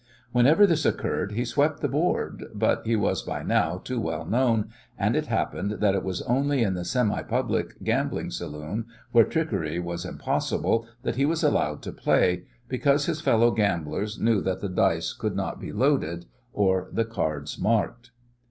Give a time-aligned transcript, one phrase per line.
[0.31, 4.69] Whenever this occurred he swept the board, but he was by now too well known,
[4.97, 9.77] and it happened that it was only in the semi public gambling saloon where trickery
[9.77, 14.69] was impossible that he was allowed to play, because his fellow gamblers knew that the
[14.69, 18.09] dice could not be loaded or the cards marked.